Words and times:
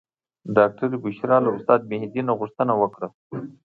ډاکټرې 0.55 0.97
بشرا 1.03 1.37
له 1.45 1.49
استاد 1.55 1.79
مهدي 1.91 2.21
نه 2.27 2.33
غوښتنه 2.39 2.73
وکړه. 2.81 3.07